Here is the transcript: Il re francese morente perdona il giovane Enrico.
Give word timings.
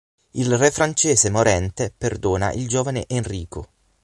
Il 0.31 0.57
re 0.57 0.71
francese 0.71 1.29
morente 1.29 1.93
perdona 1.95 2.51
il 2.53 2.67
giovane 2.67 3.05
Enrico. 3.07 3.69